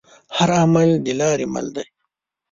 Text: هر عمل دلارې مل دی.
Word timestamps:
هر 0.37 0.49
عمل 0.61 0.89
دلارې 1.07 1.45
مل 1.53 1.67
دی. 1.75 1.85